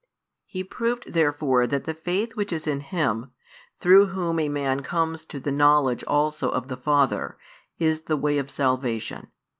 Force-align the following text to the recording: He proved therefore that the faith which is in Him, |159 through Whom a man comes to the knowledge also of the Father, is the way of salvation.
He 0.47 0.63
proved 0.63 1.13
therefore 1.13 1.67
that 1.67 1.83
the 1.83 1.93
faith 1.93 2.35
which 2.35 2.51
is 2.51 2.65
in 2.65 2.79
Him, 2.79 3.33
|159 3.77 3.79
through 3.79 4.05
Whom 4.07 4.39
a 4.39 4.49
man 4.49 4.79
comes 4.81 5.25
to 5.25 5.39
the 5.39 5.51
knowledge 5.51 6.03
also 6.05 6.49
of 6.49 6.69
the 6.69 6.75
Father, 6.77 7.37
is 7.77 8.01
the 8.05 8.17
way 8.17 8.39
of 8.39 8.49
salvation. 8.49 9.27